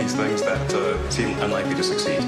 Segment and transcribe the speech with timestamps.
[0.00, 2.20] these things that uh, seem unlikely to succeed.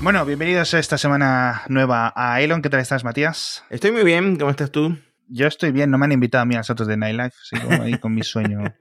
[0.00, 2.62] Bueno, bienvenidos a esta semana nueva a Elon.
[2.62, 3.64] ¿Qué tal estás, Matías?
[3.70, 4.98] Estoy muy bien, ¿cómo estás tú?
[5.28, 7.82] Yo estoy bien, no me han invitado a mí a los de Nightlife, así como
[7.82, 8.74] ahí con mi sueño.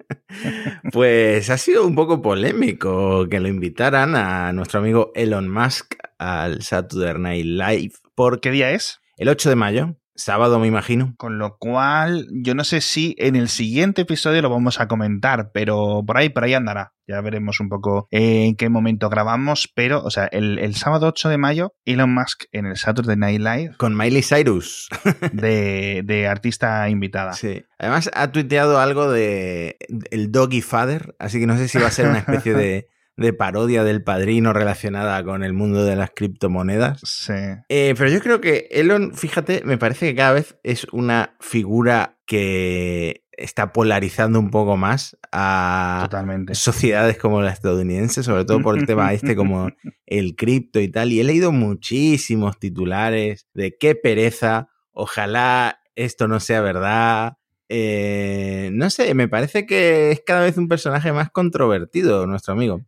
[0.91, 6.61] pues ha sido un poco polémico que lo invitaran a nuestro amigo Elon Musk al
[6.61, 8.02] Saturday Night Live.
[8.15, 8.99] ¿Por qué día es?
[9.17, 9.97] El 8 de mayo.
[10.15, 11.15] Sábado, me imagino.
[11.17, 15.49] Con lo cual, yo no sé si en el siguiente episodio lo vamos a comentar,
[15.51, 16.93] pero por ahí, por ahí andará.
[17.07, 21.37] Ya veremos un poco en qué momento grabamos, pero, o sea, el, sábado 8 de
[21.39, 23.75] mayo, Elon Musk en el Saturday Night Live.
[23.77, 24.89] Con Miley Cyrus.
[25.33, 27.33] de, de artista invitada.
[27.33, 27.63] Sí.
[27.79, 29.77] Además, ha tuiteado algo de
[30.11, 33.33] el Doggy Father, así que no sé si va a ser una especie de de
[33.33, 36.99] parodia del padrino relacionada con el mundo de las criptomonedas.
[37.03, 37.33] Sí.
[37.69, 42.17] Eh, pero yo creo que Elon, fíjate, me parece que cada vez es una figura
[42.25, 46.07] que está polarizando un poco más a
[46.53, 49.69] sociedades como la estadounidense, sobre todo por el tema este como
[50.05, 51.11] el cripto y tal.
[51.11, 57.33] Y he leído muchísimos titulares de qué pereza, ojalá esto no sea verdad,
[57.75, 62.81] eh, no sé, me parece que es cada vez un personaje más controvertido, nuestro amigo.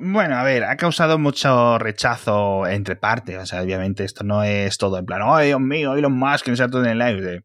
[0.00, 3.36] Bueno, a ver, ha causado mucho rechazo entre partes.
[3.36, 6.52] O sea, obviamente esto no es todo en plan, ¡ay, Dios mío, Elon Musk, que
[6.52, 7.42] no todo en el live!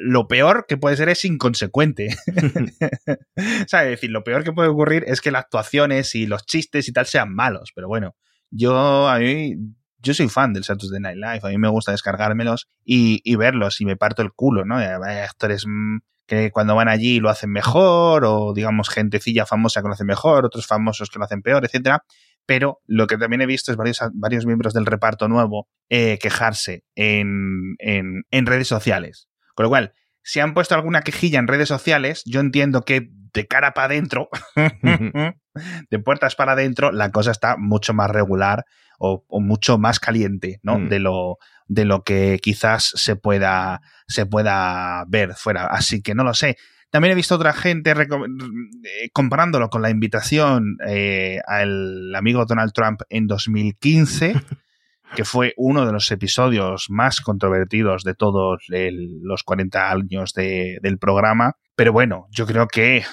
[0.00, 2.08] lo peor que puede ser es inconsecuente.
[3.66, 6.88] sea, es decir, lo peor que puede ocurrir es que las actuaciones y los chistes
[6.88, 7.72] y tal sean malos.
[7.74, 8.14] Pero bueno,
[8.50, 9.56] yo a mí
[10.02, 13.84] yo soy fan del Saturday Night Live, a mí me gusta descargármelos y, verlos y
[13.84, 14.76] me parto el culo, ¿no?
[14.76, 19.88] Hay actores mm, que cuando van allí lo hacen mejor o digamos gentecilla famosa que
[19.88, 22.04] lo hace mejor, otros famosos que lo hacen peor, etcétera.
[22.44, 26.84] Pero lo que también he visto es varios, varios miembros del reparto nuevo eh, quejarse
[26.96, 29.28] en, en, en redes sociales.
[29.54, 33.46] Con lo cual, si han puesto alguna quejilla en redes sociales, yo entiendo que de
[33.46, 34.28] cara para adentro,
[35.90, 38.64] de puertas para adentro, la cosa está mucho más regular
[38.98, 40.78] o, mucho más caliente, ¿no?
[40.78, 40.88] Mm.
[40.88, 45.66] De lo de lo que quizás se pueda se pueda ver fuera.
[45.66, 46.56] Así que no lo sé.
[46.90, 53.00] También he visto otra gente eh, comparándolo con la invitación eh, al amigo Donald Trump
[53.08, 54.34] en 2015,
[55.14, 61.56] que fue uno de los episodios más controvertidos de todos los 40 años del programa.
[61.74, 63.04] Pero bueno, yo creo que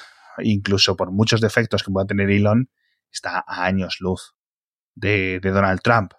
[0.42, 2.70] incluso por muchos defectos que pueda tener Elon,
[3.12, 4.36] está a años luz
[4.96, 6.14] de, Donald Trump.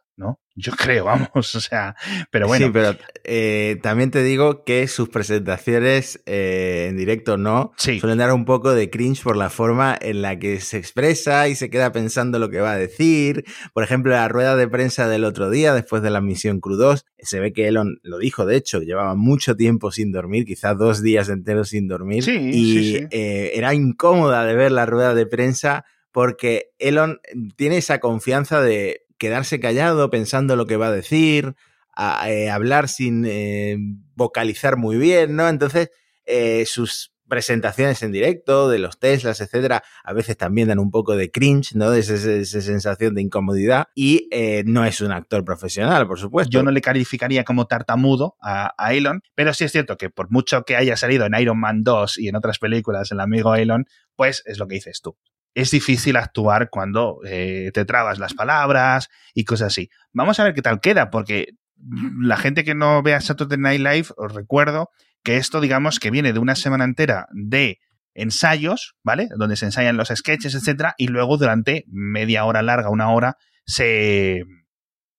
[0.61, 1.97] Yo creo, vamos, o sea,
[2.31, 2.67] pero bueno.
[2.67, 8.33] Sí, pero eh, también te digo que sus presentaciones eh, en directo no suelen dar
[8.33, 11.93] un poco de cringe por la forma en la que se expresa y se queda
[11.93, 13.45] pensando lo que va a decir.
[13.73, 17.07] Por ejemplo, la rueda de prensa del otro día, después de la misión Crew 2,
[17.19, 21.03] se ve que Elon lo dijo, de hecho, llevaba mucho tiempo sin dormir, quizás dos
[21.03, 22.29] días enteros sin dormir.
[22.29, 27.21] y eh, era incómoda de ver la rueda de prensa porque Elon
[27.57, 31.55] tiene esa confianza de quedarse callado pensando lo que va a decir,
[32.27, 33.77] eh, hablar sin eh,
[34.17, 35.47] vocalizar muy bien, ¿no?
[35.47, 35.91] Entonces,
[36.25, 41.15] eh, sus presentaciones en directo de los Teslas, etcétera, a veces también dan un poco
[41.17, 41.91] de cringe, ¿no?
[41.91, 42.17] De esa,
[42.61, 44.29] sensación de incomodidad y
[44.65, 46.51] no es un actor profesional, por supuesto.
[46.51, 50.31] Yo no le calificaría como tartamudo a, a, Elon, pero sí es cierto que por
[50.33, 53.85] mucho que haya salido en Iron Man 2 y en otras películas el amigo Elon,
[54.17, 55.17] pues es lo que dices tú
[55.55, 59.91] es difícil actuar cuando eh, te trabas las palabras y cosas así.
[60.13, 61.55] Vamos a ver qué tal queda, porque
[62.21, 64.91] la gente que no vea Saturday Night Live, os recuerdo
[65.23, 67.79] que esto, digamos, que viene de una semana entera de
[68.15, 69.29] ensayos, ¿vale?
[69.37, 74.45] Donde se ensayan los sketches, etcétera, y luego durante media hora larga, una hora, se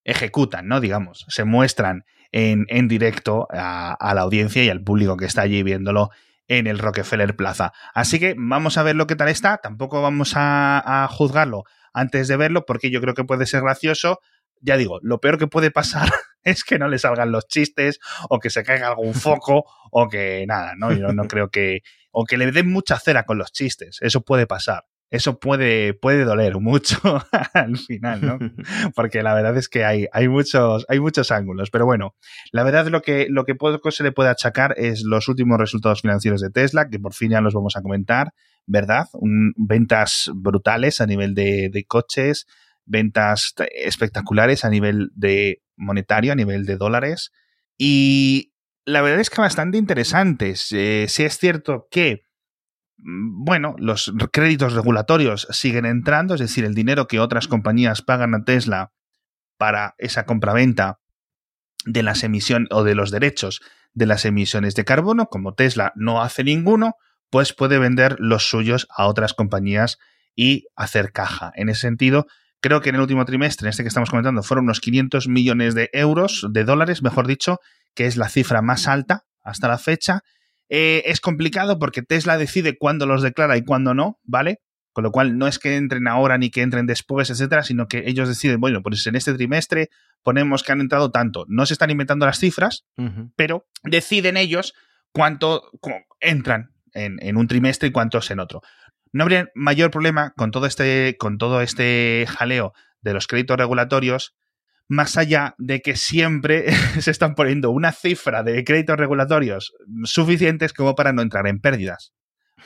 [0.03, 0.79] ejecutan, ¿no?
[0.79, 5.41] Digamos, se muestran en, en directo a, a la audiencia y al público que está
[5.41, 6.09] allí viéndolo
[6.47, 7.73] en el Rockefeller Plaza.
[7.93, 9.57] Así que vamos a ver lo que tal está.
[9.57, 11.63] Tampoco vamos a, juzgarlo
[11.93, 14.19] antes de verlo porque yo creo que puede ser gracioso.
[14.59, 16.09] Ya digo, lo peor que puede pasar
[16.43, 17.99] es que no le salgan los chistes
[18.29, 20.91] o que se caiga algún foco o que nada, ¿no?
[20.91, 21.81] Yo no creo que...
[22.11, 23.97] o que le den mucha cera con los chistes.
[24.01, 26.97] Eso puede pasar eso puede, puede doler mucho
[27.53, 28.39] al final, ¿no?
[28.95, 31.69] Porque la verdad es que hay, hay, muchos, hay muchos ángulos.
[31.69, 32.15] Pero bueno,
[32.53, 36.01] la verdad lo que, lo que poco se le puede achacar es los últimos resultados
[36.01, 38.33] financieros de Tesla, que por fin ya los vamos a comentar,
[38.65, 39.07] ¿verdad?
[39.57, 42.47] ventas brutales a nivel de, de coches,
[42.85, 47.31] ventas espectaculares a nivel de monetario, a nivel de dólares.
[47.77, 48.53] Y
[48.85, 50.71] la verdad es que bastante interesantes.
[50.71, 52.30] Eh, si es cierto que
[53.03, 58.43] bueno, los créditos regulatorios siguen entrando, es decir, el dinero que otras compañías pagan a
[58.43, 58.91] Tesla
[59.57, 60.99] para esa compraventa
[61.85, 63.61] de las emisiones o de los derechos
[63.93, 66.95] de las emisiones de carbono, como Tesla no hace ninguno,
[67.29, 69.97] pues puede vender los suyos a otras compañías
[70.35, 71.51] y hacer caja.
[71.55, 72.27] En ese sentido,
[72.61, 75.75] creo que en el último trimestre, en este que estamos comentando, fueron unos 500 millones
[75.75, 77.59] de euros, de dólares, mejor dicho,
[77.93, 80.21] que es la cifra más alta hasta la fecha.
[80.73, 84.61] Eh, es complicado porque Tesla decide cuándo los declara y cuándo no, ¿vale?
[84.93, 88.05] Con lo cual no es que entren ahora ni que entren después, etcétera, sino que
[88.07, 89.89] ellos deciden, bueno, pues en este trimestre
[90.23, 91.43] ponemos que han entrado tanto.
[91.49, 92.85] No se están inventando las cifras,
[93.35, 94.73] pero deciden ellos
[95.11, 95.71] cuánto
[96.21, 98.61] entran en, en, un trimestre y cuántos en otro.
[99.11, 104.35] No habría mayor problema con todo este, con todo este jaleo de los créditos regulatorios,
[104.91, 106.65] más allá de que siempre
[106.99, 109.73] se están poniendo una cifra de créditos regulatorios
[110.03, 112.13] suficientes como para no entrar en pérdidas.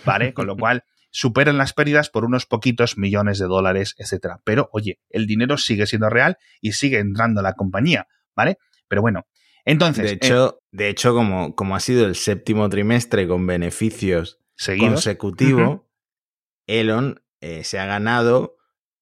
[0.05, 0.33] ¿Vale?
[0.33, 4.41] Con lo cual superan las pérdidas por unos poquitos millones de dólares, etcétera.
[4.43, 8.57] Pero, oye, el dinero sigue siendo real y sigue entrando a la compañía, ¿vale?
[8.87, 9.27] Pero bueno,
[9.63, 10.05] entonces.
[10.05, 14.39] De hecho, eh, de hecho como, como ha sido el séptimo trimestre con beneficios
[14.79, 15.81] consecutivos,
[16.65, 18.54] Elon eh, se ha ganado.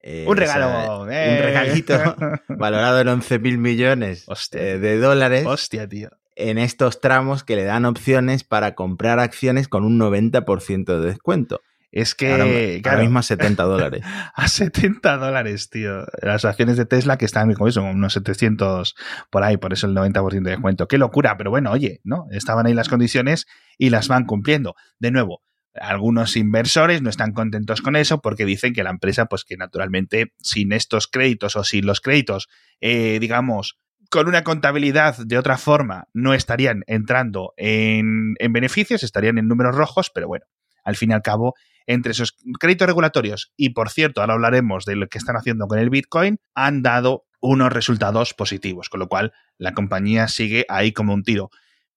[0.03, 1.03] Eh, un regalo.
[1.03, 1.97] un regalito
[2.49, 5.45] valorado en 11 mil millones de dólares.
[5.47, 6.09] Hostia, tío.
[6.35, 11.61] En estos tramos que le dan opciones para comprar acciones con un 90% de descuento.
[11.93, 12.31] Es que.
[12.31, 14.01] Ahora, mismo a 70 dólares.
[14.35, 16.05] a 70 dólares, tío.
[16.21, 18.95] Las acciones de Tesla que están como eso, unos 700
[19.29, 20.87] por ahí, por eso el 90% de descuento.
[20.87, 22.25] Qué locura, pero bueno, oye, ¿no?
[22.31, 23.45] Estaban ahí las condiciones
[23.77, 24.75] y las van cumpliendo.
[24.99, 25.43] De nuevo,
[25.75, 30.33] algunos inversores no están contentos con eso porque dicen que la empresa, pues que naturalmente
[30.39, 32.47] sin estos créditos o sin los créditos,
[32.81, 33.77] eh, digamos,
[34.09, 39.75] con una contabilidad de otra forma, no estarían entrando en, en beneficios, estarían en números
[39.75, 40.45] rojos, pero bueno,
[40.83, 41.55] al fin y al cabo
[41.87, 45.79] entre esos créditos regulatorios y, por cierto, ahora hablaremos de lo que están haciendo con
[45.79, 51.13] el Bitcoin, han dado unos resultados positivos, con lo cual la compañía sigue ahí como
[51.13, 51.49] un tiro.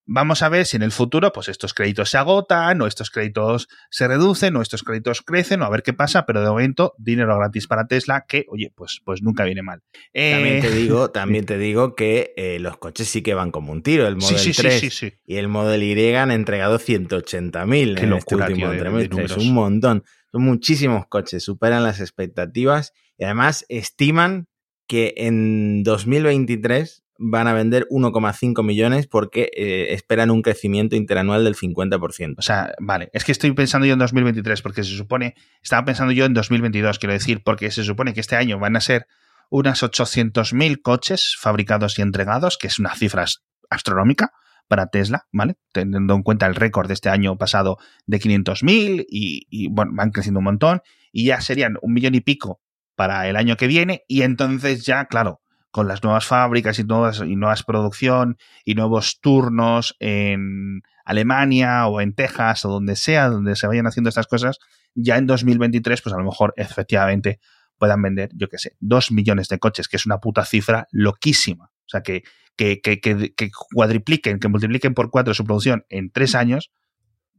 [0.09, 3.67] Vamos a ver si en el futuro, pues estos créditos se agotan, o estos créditos
[3.89, 7.37] se reducen, o estos créditos crecen, o a ver qué pasa, pero de momento, dinero
[7.37, 9.83] gratis para Tesla, que, oye, pues, pues nunca viene mal.
[10.13, 13.73] también te eh, digo, también te digo que eh, los coches sí que van como
[13.73, 14.07] un tiro.
[14.07, 19.25] El Model 3 y el Model Y han entregado 180.000 en este último trimestre.
[19.25, 20.05] Es un montón.
[20.31, 24.47] Son muchísimos coches, superan las expectativas y además estiman
[24.87, 31.55] que en 2023 van a vender 1,5 millones porque eh, esperan un crecimiento interanual del
[31.55, 32.35] 50%.
[32.37, 36.11] O sea, vale, es que estoy pensando yo en 2023 porque se supone, estaba pensando
[36.13, 39.07] yo en 2022, quiero decir, porque se supone que este año van a ser
[39.49, 43.25] unas 800.000 coches fabricados y entregados, que es una cifra
[43.69, 44.31] astronómica
[44.67, 45.55] para Tesla, ¿vale?
[45.71, 50.11] Teniendo en cuenta el récord de este año pasado de 500.000 y, y, bueno, van
[50.11, 50.81] creciendo un montón
[51.11, 52.61] y ya serían un millón y pico
[52.95, 55.41] para el año que viene y entonces ya, claro,
[55.71, 62.01] con las nuevas fábricas y nuevas, y nuevas producción y nuevos turnos en Alemania o
[62.01, 64.59] en Texas o donde sea, donde se vayan haciendo estas cosas,
[64.95, 67.39] ya en 2023, pues a lo mejor efectivamente
[67.77, 71.65] puedan vender, yo qué sé, dos millones de coches, que es una puta cifra loquísima.
[71.65, 72.23] O sea, que,
[72.55, 76.71] que, que, que cuadripliquen, que multipliquen por cuatro su producción en tres años,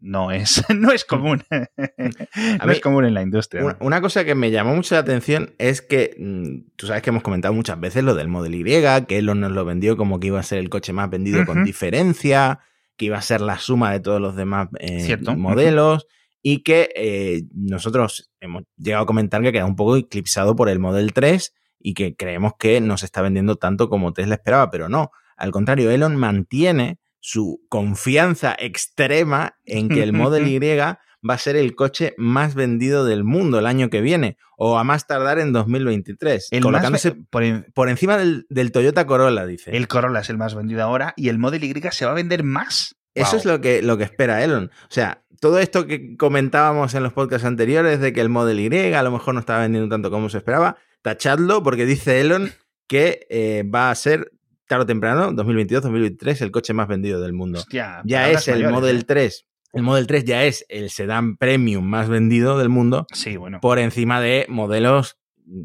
[0.00, 1.42] no es, no es común.
[1.50, 3.76] no es común en la industria.
[3.80, 7.22] Una, cosa que me llamó mucho la atención es que mm, tú sabes que hemos
[7.22, 8.64] comentado muchas veces lo del Model Y,
[9.06, 11.64] que Elon nos lo vendió como que iba a ser el coche más vendido con
[11.64, 12.60] diferencia,
[12.96, 16.06] que iba a ser la suma de todos los demás eh, modelos.
[16.40, 20.78] Y que eh, nosotros hemos llegado a comentar que queda un poco eclipsado por el
[20.78, 24.88] Model 3 y que creemos que no se está vendiendo tanto como Tesla esperaba, pero
[24.88, 25.10] no.
[25.36, 30.58] Al contrario, Elon mantiene su confianza extrema en que el Model Y
[31.28, 34.84] va a ser el coche más vendido del mundo el año que viene, o a
[34.84, 39.76] más tardar en 2023, colocándose por, encima del, Toyota Corolla, dice.
[39.76, 42.42] El Corolla es el más vendido ahora y el Model Y se va a vender
[42.44, 42.96] más.
[43.14, 44.70] Eso es lo que, lo que espera Elon.
[44.84, 48.94] O sea, todo esto que comentábamos en los podcasts anteriores de que el Model Y
[48.94, 52.52] a lo mejor no estaba vendiendo tanto como se esperaba, tachadlo porque dice Elon
[52.86, 54.32] que eh, va a ser
[54.68, 57.64] tarde o temprano, 2022-2023, el coche más vendido del mundo.
[57.70, 59.34] ya es el Model 3.
[59.34, 59.48] ¿eh?
[59.72, 63.06] El Model 3 ya es el sedán premium más vendido del mundo.
[63.12, 63.60] Sí, bueno.
[63.60, 65.18] Por encima de modelos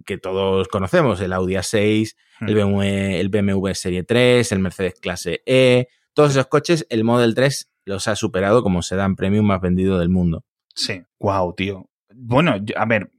[0.06, 2.58] que todos conocemos, el Audi A6, el, hmm.
[2.58, 5.88] BMW, el BMW Serie 3, el Mercedes Clase E.
[6.14, 10.10] Todos esos coches, el Model 3 los ha superado como sedán premium más vendido del
[10.10, 10.46] mundo.
[10.76, 11.90] Sí, wow, tío.
[12.14, 13.12] Bueno, a ver,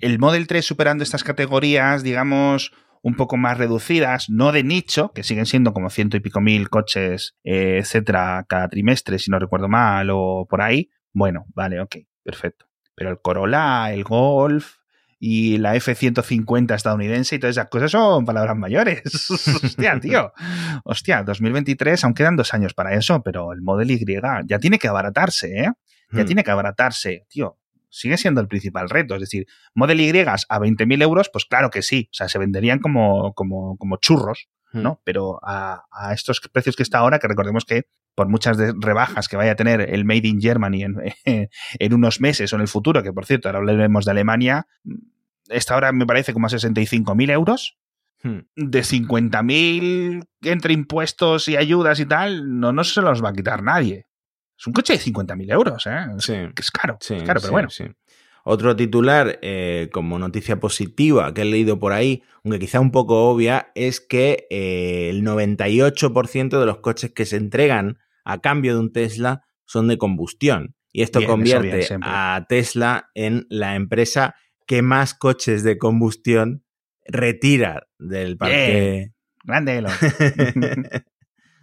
[0.00, 5.22] el Model 3 superando estas categorías, digamos, un poco más reducidas, no de nicho, que
[5.22, 9.68] siguen siendo como ciento y pico mil coches, eh, etcétera, cada trimestre, si no recuerdo
[9.68, 10.90] mal, o por ahí.
[11.12, 12.66] Bueno, vale, ok, perfecto.
[12.94, 14.78] Pero el Corolla, el Golf
[15.20, 19.02] y la F-150 estadounidense y todas esas cosas son palabras mayores.
[19.62, 20.32] Hostia, tío.
[20.84, 24.06] Hostia, 2023, aún quedan dos años para eso, pero el Model Y
[24.46, 25.72] ya tiene que abaratarse, ¿eh?
[26.10, 26.26] Ya hmm.
[26.26, 27.58] tiene que abaratarse, tío.
[27.90, 29.14] Sigue siendo el principal reto.
[29.14, 32.08] Es decir, Model Y a 20.000 euros, pues claro que sí.
[32.12, 34.82] O sea, se venderían como, como, como churros, hmm.
[34.82, 35.00] ¿no?
[35.04, 39.36] Pero a, a, estos precios que está ahora, que recordemos que por muchas rebajas que
[39.36, 40.96] vaya a tener el Made in Germany en,
[41.78, 44.66] en, unos meses o en el futuro, que por cierto, ahora hablaremos de Alemania,
[45.48, 47.78] esta ahora me parece como a 65.000 euros.
[48.20, 48.40] Hmm.
[48.56, 53.62] De 50.000 entre impuestos y ayudas y tal, no, no se los va a quitar
[53.62, 54.07] nadie.
[54.58, 56.06] Es un coche de 50.000 euros, ¿eh?
[56.18, 56.34] Sí.
[56.56, 57.68] Es caro, sí, caro, pero bueno.
[58.44, 63.28] Otro titular, eh, como noticia positiva que he leído por ahí, aunque quizá un poco
[63.28, 68.80] obvia, es que eh, el 98% de los coches que se entregan a cambio de
[68.80, 70.74] un Tesla son de combustión.
[70.92, 74.34] Y esto convierte a Tesla en la empresa
[74.66, 76.64] que más coches de combustión
[77.04, 79.12] retira del parque.
[79.44, 79.84] Grande,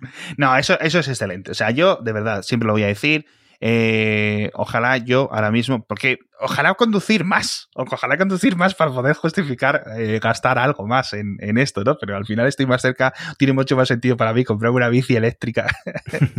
[0.37, 1.51] no, eso, eso es excelente.
[1.51, 3.25] O sea, yo, de verdad, siempre lo voy a decir.
[3.61, 9.85] Eh, ojalá yo ahora mismo, porque ojalá conducir más, ojalá conducir más para poder justificar
[9.97, 11.95] eh, gastar algo más en, esto, ¿no?
[11.97, 15.15] Pero al final estoy más cerca, tiene mucho más sentido para mí comprarme una bici
[15.15, 15.67] eléctrica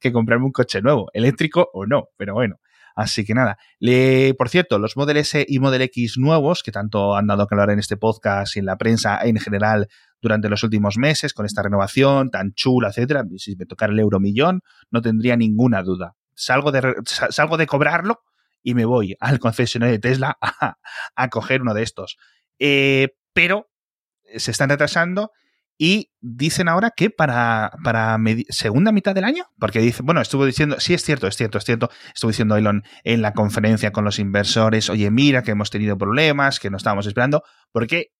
[0.00, 2.56] que, comprarme un coche nuevo, eléctrico o no, pero bueno.
[2.94, 3.58] Así que nada,
[4.36, 7.70] por cierto, los Model S y Model X nuevos, que tanto han dado que hablar
[7.70, 9.88] en este podcast y en la prensa en general
[10.20, 14.62] durante los últimos meses, con esta renovación tan chula, etcétera, si me tocara el euromillón,
[14.90, 18.22] no tendría ninguna duda salgo de, salgo de cobrarlo
[18.62, 22.16] y me voy al concesionario de Tesla a, coger uno de estos.
[22.58, 23.70] Eh, pero
[24.36, 25.32] se están retrasando
[25.78, 28.18] y dicen ahora que para, para
[28.50, 31.64] segunda mitad del año, porque dice, bueno, estuvo diciendo, sí es cierto, es cierto, es
[31.64, 35.98] cierto, estuvo diciendo Elon en la conferencia con los inversores, oye, mira que hemos tenido
[35.98, 38.12] problemas, que no estábamos esperando, porque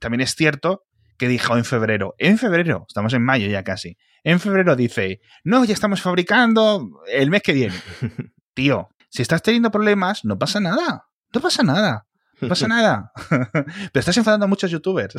[0.00, 0.84] también es cierto
[1.18, 5.64] que dijo en febrero, en febrero, estamos en mayo ya casi, en febrero dice, no,
[5.64, 7.74] ya estamos fabricando el mes que viene.
[8.54, 11.04] Tío, si estás teniendo problemas, no pasa nada.
[11.32, 12.06] No pasa nada.
[12.40, 13.12] No pasa nada.
[13.30, 15.14] Pero estás enfadando a muchos youtubers.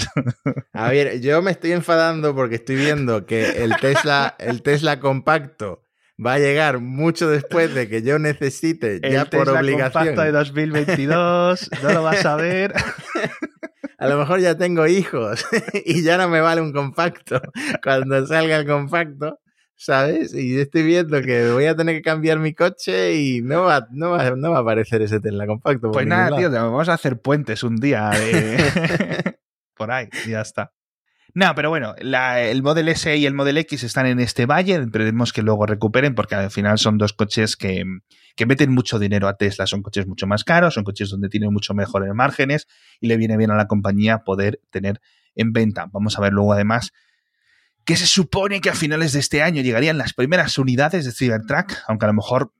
[0.74, 5.84] A ver, yo me estoy enfadando porque estoy viendo que el Tesla, el Tesla compacto
[6.24, 10.06] va a llegar mucho después de que yo necesite, ya por Tesla obligación.
[10.06, 12.74] compacto de 2022, no lo vas a ver.
[13.98, 15.46] a lo mejor ya tengo hijos
[15.86, 17.42] y ya no me vale un compacto.
[17.84, 19.40] Cuando salga el compacto,
[19.78, 20.34] ¿sabes?
[20.34, 24.12] Y estoy viendo que voy a tener que cambiar mi coche y no va, no
[24.12, 25.92] va, no va a aparecer ese Tesla compacto.
[25.92, 28.12] Pues nada, tío, vamos a hacer puentes un día
[29.78, 30.74] por ahí y ya está.
[31.34, 35.32] No, pero bueno, el Model S y el Model X están en este valle, esperemos
[35.32, 37.84] que luego recuperen porque al final son dos coches que,
[38.36, 41.54] que meten mucho dinero a Tesla, son coches mucho más caros, son coches donde tienen
[41.54, 42.68] mucho mejores márgenes
[43.00, 45.00] y le viene bien a la compañía poder tener
[45.36, 45.88] en venta.
[45.92, 46.92] Vamos a ver luego además
[47.88, 51.72] que se supone que a finales de este año llegarían las primeras unidades de Cybertruck,
[51.88, 52.51] aunque a lo mejor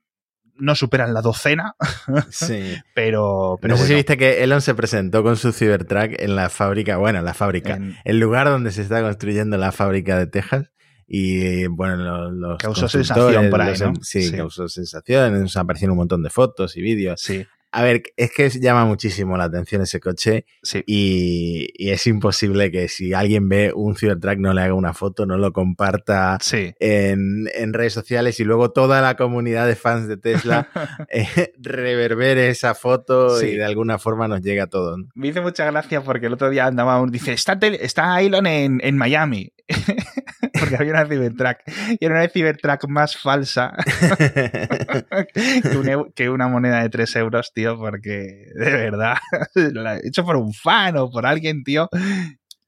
[0.56, 1.76] no superan la docena.
[2.30, 2.76] Sí.
[2.94, 6.48] pero, pero no sé si viste que Elon se presentó con su Cybertruck en la
[6.48, 10.70] fábrica, bueno, la fábrica, el lugar donde se está construyendo la fábrica de Texas.
[11.06, 13.92] Y bueno, los, causó sensación por ahí, ¿no?
[14.00, 15.40] sí, sí, causó sensación.
[15.42, 17.20] Nos aparecieron un montón de fotos y vídeos.
[17.20, 17.46] Sí.
[17.70, 20.46] A ver, es que llama muchísimo la atención ese coche
[20.86, 25.36] y, es imposible que si alguien ve un Cybertruck no le haga una foto, no
[25.36, 30.68] lo comparta en, redes sociales y luego toda la comunidad de fans de Tesla
[31.10, 34.98] eh, reverbere esa foto y de alguna forma nos llega a todos.
[35.14, 38.96] Me hizo mucha gracia porque el otro día andaba, dice, está, está Elon en, en
[38.96, 39.52] Miami.
[40.58, 41.58] porque había una Cybertruck
[42.00, 43.72] y era una Cybertruck más falsa
[46.14, 49.16] que, una moneda de 3 euros, tío, porque de verdad,
[50.04, 51.88] hecho por un fan o por alguien, tío,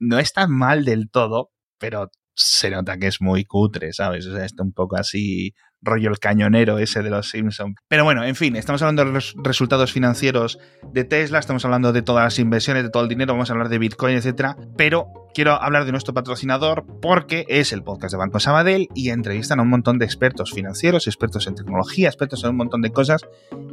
[0.00, 4.26] no es tan mal del todo, pero se nota que es muy cutre, ¿sabes?
[4.26, 7.76] O sea, está un poco así rollo el cañonero ese de los Simpsons.
[7.88, 10.58] Pero bueno, en fin, estamos hablando de los resultados financieros
[10.92, 13.68] de Tesla, estamos hablando de todas las inversiones, de todo el dinero, vamos a hablar
[13.68, 18.40] de Bitcoin, etcétera, pero quiero hablar de nuestro patrocinador porque es el podcast de Banco
[18.40, 22.56] Sabadell y entrevistan a un montón de expertos financieros, expertos en tecnología, expertos en un
[22.56, 23.22] montón de cosas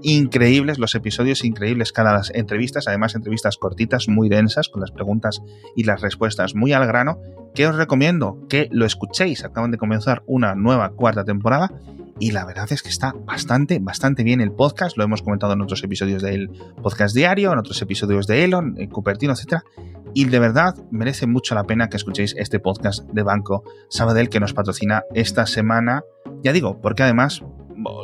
[0.02, 5.42] increíbles, los episodios increíbles cada las entrevistas, además entrevistas cortitas, muy densas, con las preguntas
[5.76, 7.20] y las respuestas muy al grano,
[7.58, 9.44] que os recomiendo que lo escuchéis.
[9.44, 11.72] Acaban de comenzar una nueva cuarta temporada
[12.20, 14.96] y la verdad es que está bastante, bastante bien el podcast.
[14.96, 16.52] Lo hemos comentado en otros episodios del
[16.84, 19.64] podcast diario, en otros episodios de Elon, en Cupertino, etc.
[20.14, 24.40] Y de verdad merece mucho la pena que escuchéis este podcast de Banco Sabadell que
[24.40, 26.04] nos patrocina esta semana.
[26.44, 27.42] Ya digo, porque además,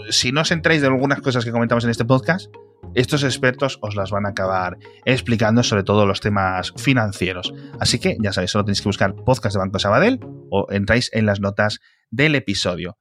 [0.10, 2.48] si no os entráis de algunas cosas que comentamos en este podcast,
[2.96, 7.54] estos expertos os las van a acabar explicando sobre todo los temas financieros.
[7.80, 10.20] Así que ya sabéis, solo tenéis que buscar podcast de Banco Sabadell
[10.50, 11.80] o entráis en las notas
[12.12, 12.98] del episodio.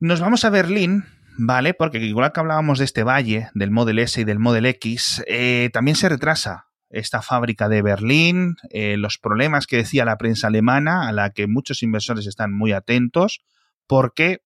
[0.00, 1.04] Nos vamos a Berlín,
[1.38, 1.74] ¿vale?
[1.74, 5.70] Porque igual que hablábamos de este valle, del Model S y del Model X, eh,
[5.72, 11.08] también se retrasa esta fábrica de Berlín, eh, los problemas que decía la prensa alemana,
[11.08, 13.42] a la que muchos inversores están muy atentos,
[13.86, 14.42] porque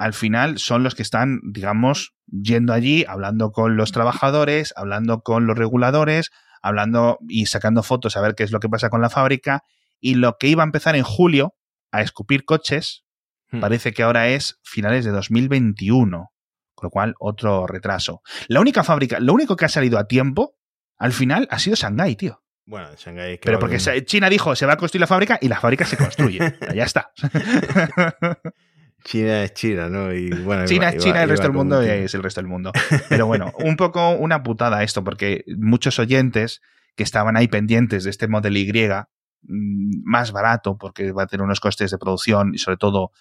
[0.00, 5.46] al final son los que están, digamos, yendo allí, hablando con los trabajadores, hablando con
[5.46, 6.30] los reguladores,
[6.62, 9.62] hablando y sacando fotos a ver qué es lo que pasa con la fábrica.
[10.00, 11.54] Y lo que iba a empezar en julio
[11.92, 13.04] a escupir coches,
[13.50, 13.60] hmm.
[13.60, 16.32] parece que ahora es finales de 2021.
[16.74, 18.22] Con lo cual, otro retraso.
[18.48, 20.54] La única fábrica, lo único que ha salido a tiempo,
[20.96, 22.42] al final, ha sido Shanghái, tío.
[22.64, 23.38] Bueno, Shanghái.
[23.42, 23.76] Pero porque
[24.06, 26.38] China dijo, se va a construir la fábrica y la fábrica se construye.
[26.74, 27.12] ya está.
[29.04, 30.12] China es China, ¿no?
[30.12, 32.72] Y bueno, China es China, el resto del mundo es el resto del mundo.
[33.08, 36.60] Pero bueno, un poco una putada esto, porque muchos oyentes
[36.96, 41.44] que estaban ahí pendientes de este Model Y mm, más barato, porque va a tener
[41.44, 43.12] unos costes de producción y sobre todo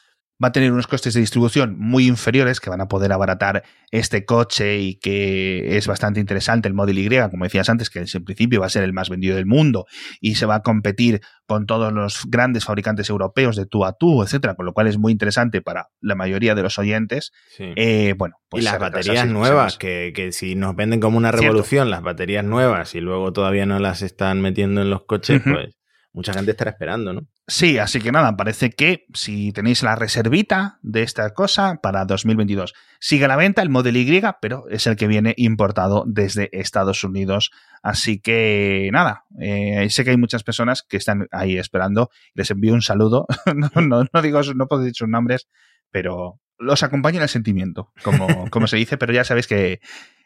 [0.41, 4.25] va a tener unos costes de distribución muy inferiores que van a poder abaratar este
[4.25, 8.61] coche y que es bastante interesante el Model Y, como decías antes, que en principio
[8.61, 9.85] va a ser el más vendido del mundo
[10.21, 14.23] y se va a competir con todos los grandes fabricantes europeos de tú a tú,
[14.23, 17.31] etcétera, con lo cual es muy interesante para la mayoría de los oyentes.
[17.57, 21.89] Eh, bueno, pues y las baterías nuevas, que, que, si nos venden como una revolución
[21.89, 25.78] las baterías nuevas y luego todavía no las están metiendo en los coches, pues
[26.13, 27.27] mucha gente estará esperando, ¿no?
[27.47, 32.73] Sí, así que nada, parece que si tenéis la reservita de esta cosa para 2022,
[32.99, 37.03] sigue a la venta el Model Y, pero es el que viene importado desde Estados
[37.03, 37.51] Unidos.
[37.83, 42.09] Así que nada, eh, sé que hay muchas personas que están ahí esperando.
[42.33, 43.25] Les envío un saludo.
[43.55, 43.69] no,
[44.11, 45.47] no, digo, no puedo decir sus nombres,
[45.91, 49.79] pero los acompaño en el sentimiento, como, como se dice, pero ya sabéis que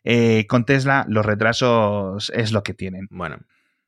[0.04, 3.08] eh, con Tesla los retrasos es lo que tienen.
[3.12, 3.38] Bueno,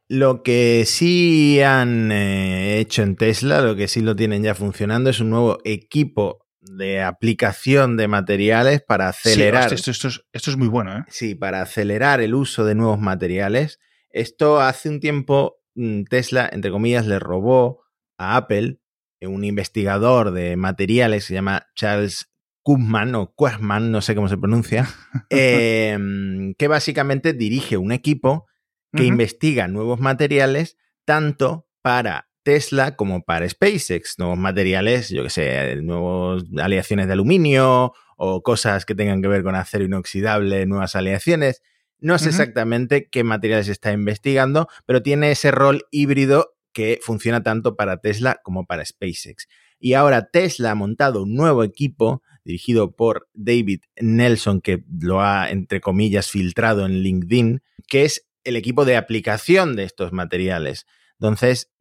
[0.08, 5.10] lo que sí han eh, hecho en Tesla, lo que sí lo tienen ya funcionando,
[5.10, 9.72] es un nuevo equipo de aplicación de materiales para acelerar.
[9.72, 11.04] esto, es, muy bueno, ¿eh?
[11.10, 13.80] Sí, para acelerar el uso de nuevos materiales.
[14.10, 17.84] Esto hace un tiempo mm, Tesla, entre comillas, le robó
[18.18, 18.80] a Apple
[19.20, 22.32] eh, un investigador de materiales, se llama Charles
[22.64, 24.88] Kuhman o Kuhman, no sé cómo se pronuncia,
[25.30, 28.48] em, que básicamente dirige un equipo
[28.96, 35.76] que investiga nuevos materiales tanto para Tesla como para SpaceX, nuevos materiales, yo que sé,
[35.78, 41.62] nuevas aleaciones de aluminio o cosas que tengan que ver con acero inoxidable, nuevas aleaciones.
[42.00, 47.76] No sé exactamente qué materiales está investigando, pero tiene ese rol híbrido que funciona tanto
[47.76, 49.48] para Tesla como para SpaceX.
[49.80, 55.50] Y ahora Tesla ha montado un nuevo equipo dirigido por David Nelson, que lo ha,
[55.50, 60.86] entre comillas, filtrado en LinkedIn, que es el equipo de aplicación de estos materiales.
[61.20, 61.72] Entonces,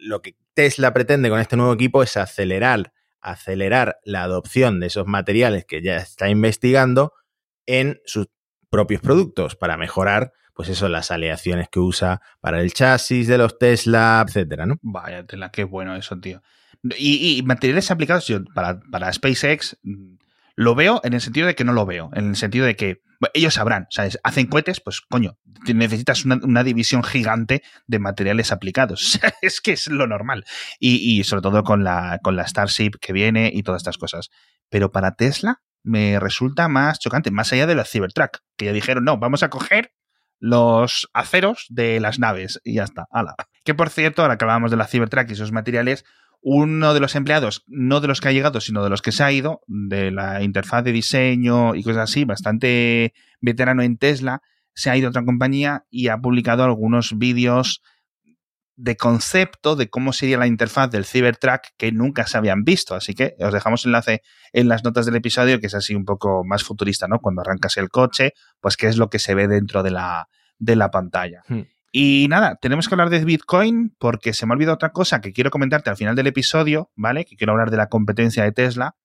[0.00, 5.06] lo que Tesla pretende con este nuevo equipo es acelerar, acelerar la adopción de esos
[5.06, 7.12] materiales que ya está investigando
[7.66, 8.28] en sus
[8.70, 13.58] propios productos para mejorar, pues eso, las aleaciones que usa para el chasis de los
[13.58, 14.78] Tesla, etcétera, ¿no?
[14.82, 16.42] Vaya tela, qué bueno eso, tío.
[16.96, 19.76] Y, materiales aplicados para, para SpaceX
[20.58, 23.00] lo veo en el sentido de que no lo veo, en el sentido de que
[23.32, 24.18] ellos sabrán, ¿sabes?
[24.24, 25.38] Hacen cohetes, pues coño,
[25.72, 29.20] necesitas una, división gigante de materiales aplicados.
[29.40, 30.44] es que es lo normal.
[30.80, 34.30] Y, sobre todo con la, con la Starship que viene y todas estas cosas.
[34.68, 39.04] Pero para Tesla me resulta más chocante, más allá de la Cybertruck, que ya dijeron,
[39.04, 39.92] no, vamos a coger
[40.40, 43.06] los aceros de las naves y ya está.
[43.12, 43.36] Ala.
[43.62, 46.04] Que por cierto, ahora que hablábamos de la Cybertruck y esos materiales,
[46.40, 49.24] uno de los empleados, no de los que ha llegado, sino de los que se
[49.24, 54.42] ha ido, de la interfaz de diseño y cosas así, bastante veterano en Tesla,
[54.74, 57.82] se ha ido a otra compañía y ha publicado algunos vídeos
[58.76, 62.94] de concepto de cómo sería la interfaz del Cybertruck que nunca se habían visto.
[62.94, 64.22] Así que os dejamos enlace
[64.52, 67.18] en las notas del episodio, que es así un poco más futurista, ¿no?
[67.18, 70.76] Cuando arrancas el coche, pues qué es lo que se ve dentro de la, de
[70.76, 71.42] la pantalla.
[71.48, 71.62] Hmm.
[71.90, 75.32] Y nada, tenemos que hablar de Bitcoin porque se me ha olvidado otra cosa que
[75.32, 77.24] quiero comentarte al final del episodio, ¿vale?
[77.24, 78.96] Que quiero hablar de la competencia de Tesla,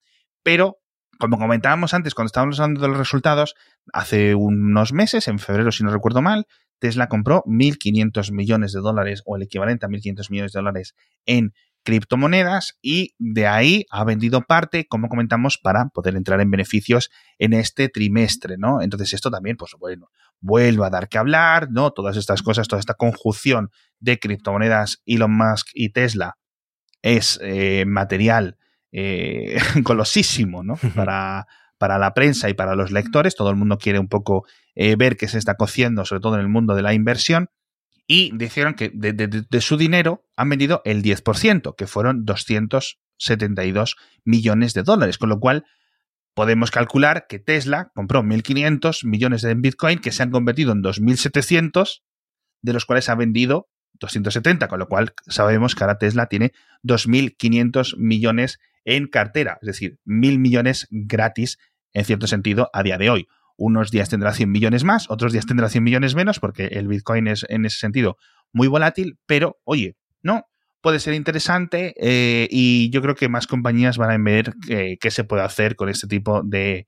[0.44, 0.80] pero
[1.20, 3.56] como comentábamos antes cuando estábamos hablando de los resultados,
[3.94, 6.48] hace unos meses, en febrero si no recuerdo mal,
[6.80, 11.54] Tesla compró 1.500 millones de dólares o el equivalente a 1.500 millones de dólares en
[11.84, 17.54] criptomonedas y de ahí ha vendido parte, como comentamos, para poder entrar en beneficios en
[17.54, 18.82] este trimestre, ¿no?
[18.82, 20.10] Entonces esto también, pues bueno,
[20.44, 21.92] vuelve a dar que hablar, ¿no?
[21.92, 26.38] Todas estas cosas, toda esta conjunción de criptomonedas, Elon Musk y Tesla
[27.02, 28.58] es eh, material
[28.92, 30.76] eh, golosísimo, ¿no?
[30.96, 33.36] Para, para la prensa y para los lectores.
[33.36, 36.42] Todo el mundo quiere un poco eh, ver qué se está cociendo, sobre todo en
[36.42, 37.50] el mundo de la inversión.
[38.06, 44.84] Y dijeron que de, su dinero han vendido el 10%, que fueron 272 millones de
[44.84, 45.66] dólares, con lo cual
[46.34, 52.02] podemos calcular que Tesla compró 1.500 millones de Bitcoin que se han convertido en 2.700,
[52.62, 53.70] de los cuales ha vendido
[54.00, 60.00] 270, con lo cual sabemos que ahora Tesla tiene 2.500 millones en cartera, es decir,
[60.06, 61.58] 1.000 millones gratis
[61.94, 63.28] en cierto sentido a día de hoy.
[63.56, 67.28] Unos días tendrá 100 millones más, otros días tendrá 100 millones menos, porque el Bitcoin
[67.28, 68.18] es en ese sentido
[68.52, 70.48] muy volátil, pero oye, no,
[70.84, 75.24] puede ser interesante eh, y yo creo que más compañías van a ver qué se
[75.24, 76.86] puede hacer con este tipo de,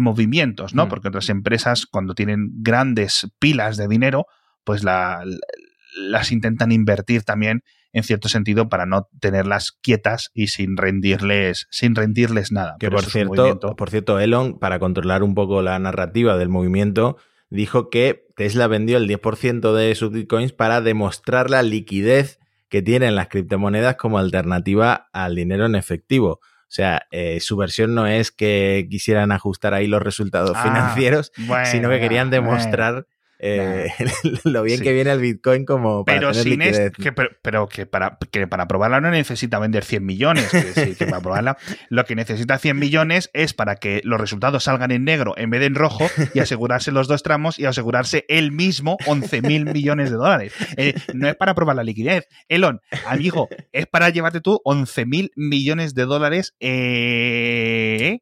[0.00, 0.86] movimientos, ¿no?
[0.86, 0.88] Mm.
[0.88, 4.26] Porque otras empresas, cuando tienen grandes pilas de dinero,
[4.64, 7.62] pues las intentan invertir también
[7.92, 12.76] en cierto sentido para no tenerlas quietas y sin rendirles, sin rendirles nada.
[12.80, 17.18] Que por cierto, por cierto, Elon, para controlar un poco la narrativa del movimiento,
[17.50, 22.37] dijo que Tesla vendió el 10% de sus bitcoins para demostrar la liquidez
[22.68, 26.40] que tienen las criptomonedas como alternativa al dinero en efectivo.
[26.42, 31.32] O sea, eh, su versión no es que quisieran ajustar ahí los resultados ah, financieros,
[31.64, 33.06] sino que querían demostrar
[33.38, 33.92] eh,
[34.44, 38.46] lo bien que viene el Bitcoin como para pero tener que, pero, que para que
[38.46, 41.56] para probarla no necesita vender 100 millones que, para probarla
[41.88, 45.60] lo que necesita 100 millones es para que los resultados salgan en negro en vez
[45.60, 50.10] de en rojo y asegurarse los dos tramos y asegurarse él mismo 11 mil millones
[50.10, 50.52] de dólares.
[50.76, 52.26] Eh, no es para probar la liquidez.
[52.48, 58.20] Elon amigo es para llevarte tú 11 mil millones de dólares eh,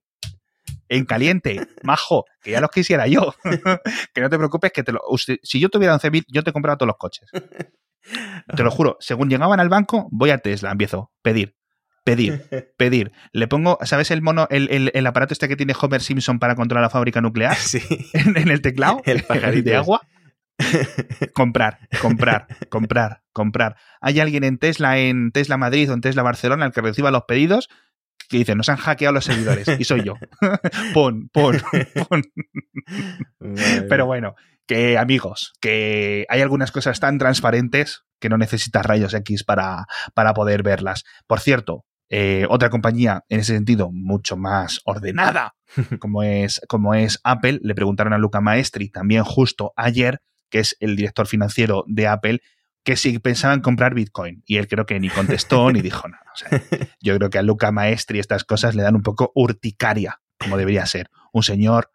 [0.88, 3.34] en caliente, majo, que ya los quisiera yo.
[4.14, 6.88] que no te preocupes, que te lo, si yo tuviera 11.000, yo te compraba todos
[6.88, 7.28] los coches.
[8.54, 11.56] Te lo juro, según llegaban al banco, voy a Tesla, empiezo, pedir,
[12.04, 12.44] pedir,
[12.78, 13.12] pedir.
[13.32, 16.82] Le pongo, ¿sabes el mono, el, el, aparato este que tiene Homer Simpson para controlar
[16.82, 17.56] la fábrica nuclear?
[17.56, 17.80] Sí.
[18.14, 20.02] En, el teclado, el pajarito de agua.
[21.34, 23.76] comprar, comprar, comprar, comprar.
[24.00, 27.24] ¿Hay alguien en Tesla, en Tesla Madrid o en Tesla Barcelona, el que reciba los
[27.24, 27.68] pedidos?
[28.28, 30.14] Que dice, nos han hackeado los servidores y soy yo.
[30.94, 31.60] pon, pon,
[32.08, 32.22] pon.
[33.88, 34.34] Pero bueno,
[34.66, 40.34] que amigos, que hay algunas cosas tan transparentes que no necesitas rayos X para, para
[40.34, 41.04] poder verlas.
[41.26, 45.54] Por cierto, eh, otra compañía en ese sentido mucho más ordenada,
[46.00, 50.76] como es, como es Apple, le preguntaron a Luca Maestri también justo ayer, que es
[50.80, 52.40] el director financiero de Apple,
[52.86, 54.44] que si pensaban comprar Bitcoin.
[54.46, 56.22] Y él creo que ni contestó ni dijo nada.
[57.00, 60.86] yo creo que a Luca Maestri estas cosas le dan un poco urticaria, como debería
[60.86, 61.10] ser.
[61.32, 61.90] Un señor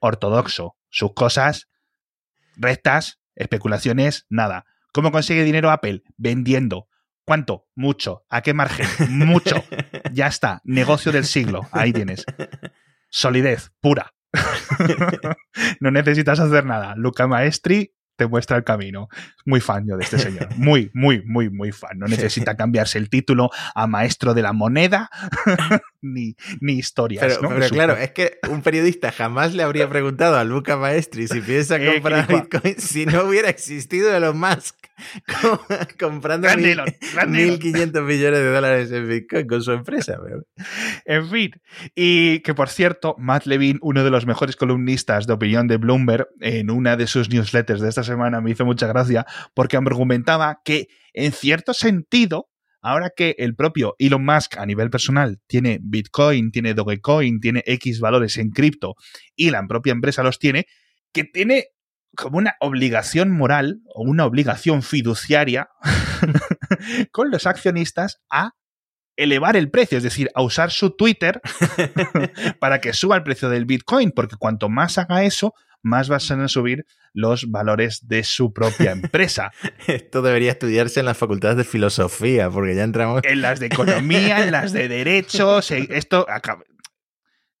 [0.00, 0.76] ortodoxo.
[0.90, 1.68] Sus cosas
[2.56, 4.66] rectas, especulaciones, nada.
[4.92, 6.02] ¿Cómo consigue dinero Apple?
[6.16, 6.88] Vendiendo.
[7.24, 7.68] ¿Cuánto?
[7.76, 8.24] Mucho.
[8.28, 8.88] ¿A qué margen?
[9.10, 9.62] Mucho.
[10.12, 10.62] Ya está.
[10.64, 11.68] Negocio del siglo.
[11.70, 12.26] Ahí tienes.
[13.08, 14.14] Solidez pura.
[15.80, 16.96] no necesitas hacer nada.
[16.96, 19.08] Luca Maestri te muestra el camino.
[19.46, 20.48] Muy fan yo de este señor.
[20.56, 21.98] Muy, muy, muy, muy fan.
[21.98, 25.08] No necesita cambiarse el título a maestro de la moneda
[26.02, 27.38] ni, ni historias.
[27.40, 31.78] Pero, claro, es que un periodista jamás le habría preguntado a Luca Maestri si piensa
[31.92, 34.74] comprar Bitcoin si no hubiera existido Elon Musk
[35.98, 40.18] comprando 1.500 millones de dólares en Bitcoin con su empresa.
[41.04, 41.52] En fin,
[41.94, 46.28] y que por cierto, Matt Levine, uno de los mejores columnistas de opinión de Bloomberg,
[46.40, 50.88] en una de sus newsletters de esta semana me hizo mucha gracia porque argumentaba que
[51.12, 52.48] en cierto sentido,
[52.82, 58.00] ahora que el propio Elon Musk a nivel personal tiene Bitcoin, tiene Dogecoin, tiene X
[58.00, 58.94] valores en cripto
[59.36, 60.66] y la propia empresa los tiene,
[61.12, 61.68] que tiene
[62.16, 65.68] como una obligación moral o una obligación fiduciaria
[67.12, 68.52] con los accionistas a
[69.16, 71.40] elevar el precio, es decir, a usar su Twitter
[72.60, 76.48] para que suba el precio del Bitcoin, porque cuanto más haga eso, más van a
[76.48, 79.52] subir los valores de su propia empresa.
[79.86, 83.22] Esto debería estudiarse en las facultades de filosofía, porque ya entramos...
[83.24, 86.26] En las de economía, en las de derechos, esto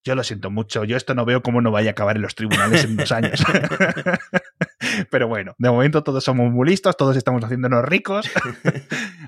[0.08, 2.34] yo lo siento mucho, yo esto no veo cómo no vaya a acabar en los
[2.34, 3.44] tribunales en unos años.
[5.10, 8.30] Pero bueno, de momento todos somos muy listos, todos estamos haciéndonos ricos,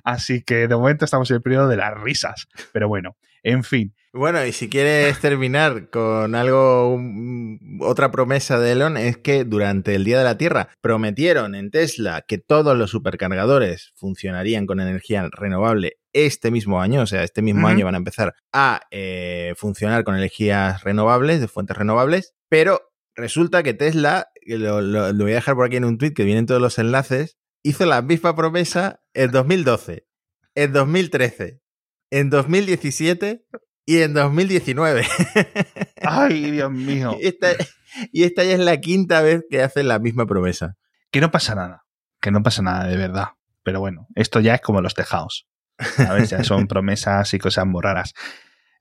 [0.05, 2.49] así que de momento estamos en el periodo de las risas.
[2.73, 3.95] Pero bueno, en fin.
[4.13, 7.01] Bueno, y si quieres terminar con algo,
[7.79, 12.25] otra promesa de Elon es que durante el Día de la Tierra prometieron en Tesla
[12.27, 17.69] que todos los supercargadores funcionarían con energía renovable este mismo año, o sea, este mismo
[17.69, 23.63] año van a empezar a eh, funcionar con energías renovables, de fuentes renovables, pero resulta
[23.63, 26.61] que Tesla, lo, lo, voy a dejar por aquí en un tweet que vienen todos
[26.61, 30.05] los enlaces, hizo la misma promesa en 2012,
[30.57, 31.61] en 2013,
[32.11, 33.47] en 2017
[33.91, 35.05] y en 2019.
[36.03, 37.17] Ay, Dios mío.
[37.21, 37.49] Y esta,
[38.13, 40.77] y esta ya es la quinta vez que hacen la misma promesa.
[41.11, 41.83] Que no pasa nada.
[42.21, 43.31] Que no pasa nada, de verdad.
[43.65, 45.49] Pero bueno, esto ya es como los tejados.
[45.99, 48.15] A ver, ya son promesas y cosas muy raras.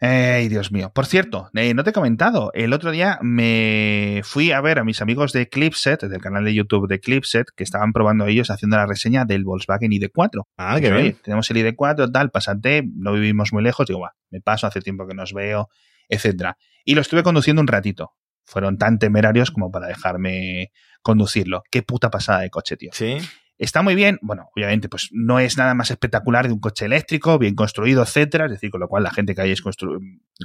[0.02, 0.92] Ay, Dios mío.
[0.94, 4.86] Por cierto, eh, no te he comentado, el otro día me fui a ver a
[4.86, 8.78] mis amigos de Clipset, del canal de YouTube de Clipset, que estaban probando ellos haciendo
[8.78, 10.44] la reseña del Volkswagen ID4.
[10.58, 11.18] Ah, qué bien.
[11.22, 15.06] Tenemos el ID4, tal, pasate, no vivimos muy lejos, digo, va, me paso, hace tiempo
[15.06, 15.68] que nos veo,
[16.08, 16.58] etcétera.
[16.86, 18.14] Y lo estuve conduciendo un ratito.
[18.46, 21.64] Fueron tan temerarios como para dejarme conducirlo.
[21.70, 22.92] Qué puta pasada de coche, tío.
[22.94, 23.18] Sí.
[23.60, 27.38] Está muy bien, bueno, obviamente, pues no es nada más espectacular de un coche eléctrico,
[27.38, 28.46] bien construido, etcétera.
[28.46, 29.54] Es decir, con lo cual la gente que haya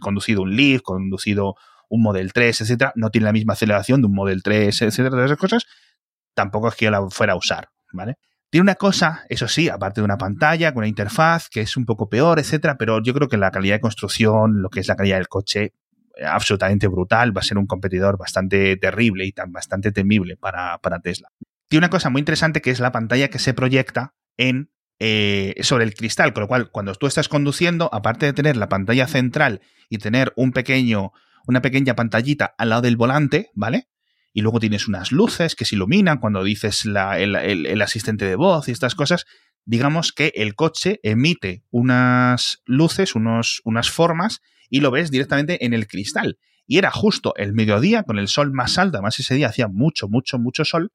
[0.01, 1.55] conducido un Leaf, conducido
[1.89, 5.27] un Model 3, etcétera, no tiene la misma aceleración de un Model 3, etcétera, todas
[5.27, 5.67] esas cosas.
[6.35, 8.17] Tampoco es que yo la fuera a usar, ¿vale?
[8.51, 11.87] Tiene una cosa, eso sí, aparte de una pantalla, con una interfaz, que es un
[11.87, 14.97] poco peor, etcétera, pero yo creo que la calidad de construcción, lo que es la
[14.97, 15.73] calidad del coche,
[16.27, 20.99] absolutamente brutal, va a ser un competidor bastante terrible y tan bastante temible para, para
[20.99, 21.29] Tesla
[21.69, 25.85] tiene una cosa muy interesante que es la pantalla que se proyecta en, eh, sobre
[25.85, 29.61] el cristal, con lo cual cuando tú estás conduciendo, aparte de tener la pantalla central
[29.89, 31.13] y tener un pequeño,
[31.47, 33.89] una pequeña pantallita al lado del volante, ¿vale?
[34.33, 38.73] Y luego tienes unas luces que se iluminan cuando dices el, asistente de voz y
[38.73, 39.27] estas cosas.
[39.65, 45.73] Digamos que el coche emite unas luces, unos, unas formas, y lo ves directamente en
[45.73, 46.39] el cristal.
[46.67, 50.09] Y era justo el mediodía, con el sol más alto, además ese día hacía mucho,
[50.09, 50.93] mucho, mucho sol,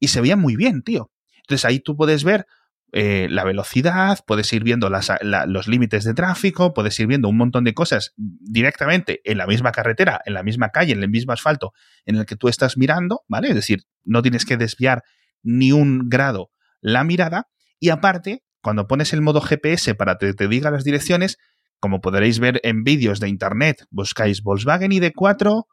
[0.00, 1.12] y se veía muy bien, tío.
[1.42, 2.46] Entonces ahí tú puedes ver
[2.92, 7.62] eh, la velocidad, puedes ir viendo los límites de tráfico, puedes ir viendo un montón
[7.62, 11.72] de cosas directamente en la misma carretera, en la misma calle, en el mismo asfalto
[12.04, 13.48] en el que tú estás mirando, ¿vale?
[13.48, 15.04] Es decir, no tienes que desviar
[15.42, 17.48] ni un grado la mirada.
[17.78, 21.38] Y aparte, cuando pones el modo GPS para que te diga las direcciones,
[21.78, 25.64] como podréis ver en vídeos de internet, buscáis Volkswagen ID4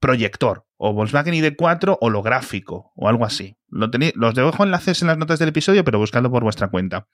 [0.00, 3.56] proyector o Volkswagen ID4 holográfico o algo así.
[3.68, 7.08] Lo los dejo enlaces en las notas del episodio, pero buscadlo por vuestra cuenta.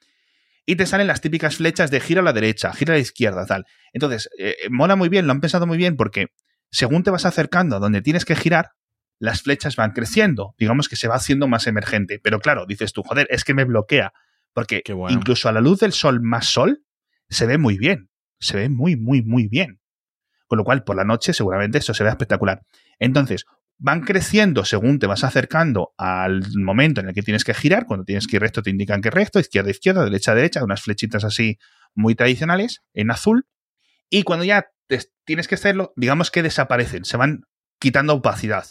[0.67, 3.47] Y te salen las típicas flechas de gira a la derecha, gira a la izquierda,
[3.47, 3.67] tal.
[3.93, 6.29] Entonces, eh, eh, mola muy bien, lo han pensado muy bien porque
[6.71, 8.73] según te vas acercando a donde tienes que girar,
[9.19, 10.55] las flechas van creciendo.
[10.59, 12.19] Digamos que se va haciendo más emergente.
[12.19, 14.13] Pero claro, dices tú, joder, es que me bloquea.
[14.53, 16.85] Porque incluso a la luz del sol más sol,
[17.29, 18.11] se ve muy bien.
[18.39, 19.80] Se ve muy, muy, muy bien.
[20.51, 22.63] Con lo cual, por la noche seguramente eso se ve espectacular.
[22.99, 23.47] Entonces,
[23.79, 27.87] van creciendo según te vas acercando al momento en el que tienes que girar.
[27.87, 31.23] Cuando tienes que ir recto, te indican que recto, izquierda, izquierda, derecha, derecha, unas flechitas
[31.23, 31.57] así
[31.95, 33.47] muy tradicionales en azul.
[34.09, 34.67] Y cuando ya
[35.25, 37.43] tienes que hacerlo, digamos que desaparecen, se van
[37.79, 38.67] quitando opacidad.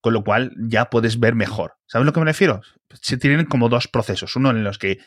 [0.00, 1.74] Con lo cual ya puedes ver mejor.
[1.86, 2.62] ¿Sabes a lo que me refiero?
[3.00, 4.34] Se tienen como dos procesos.
[4.34, 4.98] Uno en los que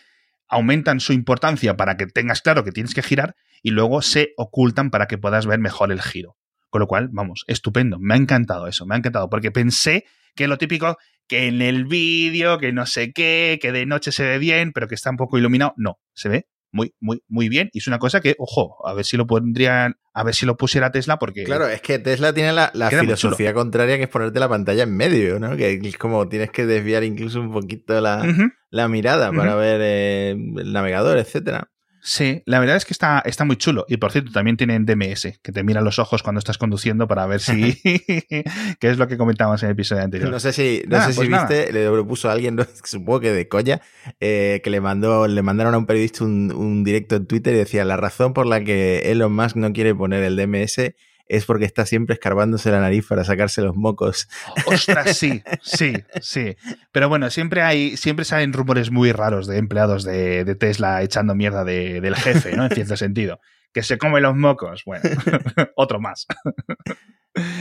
[0.48, 4.92] aumentan su importancia para que tengas claro que tienes que girar y luego se ocultan
[4.92, 6.38] para que puedas ver mejor el giro.
[6.70, 7.98] Con lo cual, vamos, estupendo.
[8.00, 10.06] Me ha encantado eso, me ha encantado, porque pensé
[10.36, 14.24] que lo típico, que en el vídeo, que no sé qué, que de noche se
[14.24, 17.70] ve bien, pero que está un poco iluminado, no, se ve muy, muy, muy bien.
[17.72, 20.58] Y es una cosa que, ojo, a ver si lo pondrían, a ver si lo
[20.58, 21.46] pusiera Tesla, porque.
[21.46, 25.40] Claro, es que Tesla tiene la, filosofía contraria que es ponerte la pantalla en medio,
[25.40, 25.56] ¿no?
[25.56, 30.74] Que es como tienes que desviar incluso un poquito la, mirada para ver eh, el
[30.74, 31.72] navegador, etcétera.
[32.08, 33.84] Sí, la verdad es que está, está muy chulo.
[33.90, 37.26] Y por cierto, también tienen DMS, que te mira los ojos cuando estás conduciendo para
[37.26, 37.82] ver si.
[37.82, 38.44] qué
[38.80, 40.30] es lo que comentábamos en el episodio anterior.
[40.30, 43.48] No sé si, no sé si pues viste, le propuso a alguien, supongo que de
[43.48, 43.82] colla,
[44.20, 47.58] eh, que le mandó, le mandaron a un periodista un, un directo en Twitter y
[47.58, 50.94] decía la razón por la que Elon Musk no quiere poner el DMS
[51.28, 54.28] es porque está siempre escarbándose la nariz para sacarse los mocos.
[54.66, 56.56] Ostras, sí, sí, sí.
[56.92, 61.64] Pero bueno, siempre hay, siempre salen rumores muy raros de empleados de, Tesla echando mierda
[61.64, 62.66] del jefe, ¿no?
[62.66, 63.40] En cierto sentido.
[63.74, 64.84] Que se come los mocos.
[64.86, 65.04] Bueno,
[65.76, 66.28] otro más.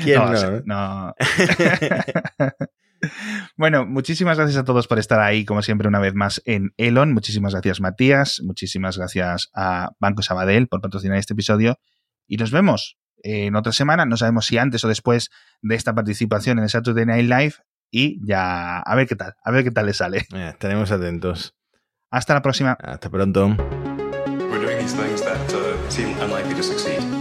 [0.03, 0.63] ¿Quién no?
[0.65, 1.15] no.
[3.57, 7.13] Bueno, muchísimas gracias a todos por estar ahí, como siempre, una vez más en Elon.
[7.13, 8.41] Muchísimas gracias, Matías.
[8.43, 11.79] Muchísimas gracias a Banco Sabadell por patrocinar este episodio.
[12.27, 14.07] Y nos vemos en otra semana.
[14.07, 15.31] No sabemos si antes o después
[15.63, 17.55] de esta participación en el Saturday Night Live.
[17.91, 20.27] Y ya, a ver qué tal, a ver qué tal le sale.
[20.31, 21.55] estaremos atentos.
[22.11, 22.77] Hasta la próxima.
[22.81, 23.57] Hasta pronto.
[24.51, 27.14] We're doing these things that uh, seem unlikely to succeed.